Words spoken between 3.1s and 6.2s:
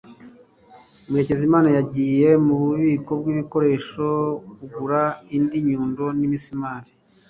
bwibikoresho kugura indi nyundo